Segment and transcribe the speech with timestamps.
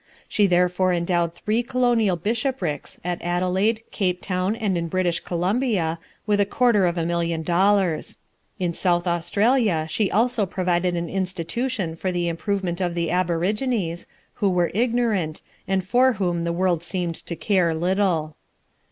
[0.27, 6.39] She therefore endowed three colonial bishoprics, at Adelaide, Cape Town, and in British Columbia, with
[6.39, 8.17] a quarter of a million dollars.
[8.57, 14.07] In South Australia she also provided an institution for the improvement of the aborigines,
[14.41, 18.35] who were ignorant, and for whom the world seemed to care little.